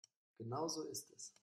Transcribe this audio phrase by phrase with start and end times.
[0.39, 1.31] Genau so ist es.